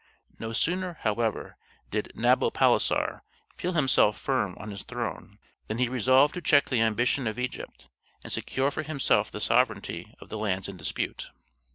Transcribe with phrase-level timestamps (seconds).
[0.39, 1.57] No sooner, however,
[1.91, 3.21] did Nabopolassar
[3.55, 7.87] feel himself firm on his throne than he resolved to check the ambition of Egypt
[8.23, 11.29] and secure for himself the sovereignty of the lands in dispute.